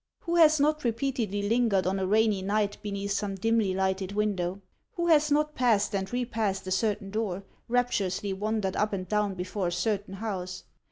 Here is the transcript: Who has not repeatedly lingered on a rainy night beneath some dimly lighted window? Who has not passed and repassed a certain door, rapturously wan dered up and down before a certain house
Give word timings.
Who 0.21 0.35
has 0.37 0.59
not 0.59 0.83
repeatedly 0.83 1.47
lingered 1.47 1.85
on 1.85 1.99
a 1.99 2.07
rainy 2.07 2.41
night 2.41 2.75
beneath 2.81 3.11
some 3.11 3.35
dimly 3.35 3.75
lighted 3.75 4.13
window? 4.13 4.59
Who 4.93 5.05
has 5.09 5.29
not 5.29 5.53
passed 5.53 5.93
and 5.93 6.11
repassed 6.11 6.65
a 6.65 6.71
certain 6.71 7.11
door, 7.11 7.43
rapturously 7.67 8.33
wan 8.33 8.61
dered 8.61 8.75
up 8.75 8.93
and 8.93 9.07
down 9.07 9.35
before 9.35 9.67
a 9.67 9.71
certain 9.71 10.15
house 10.15 10.63